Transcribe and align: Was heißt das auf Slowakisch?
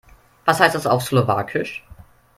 Was 0.45 0.59
heißt 0.59 0.73
das 0.73 0.87
auf 0.87 1.03
Slowakisch? 1.03 1.85